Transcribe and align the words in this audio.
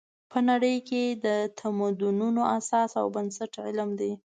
په 0.31 0.39
نړۍ 0.49 0.75
کې 0.89 1.03
د 1.25 1.27
تمدنونو 1.59 2.41
اساس 2.57 2.91
او 3.01 3.05
بنسټ 3.15 3.51
علم 3.67 3.89
دی. 3.99 4.11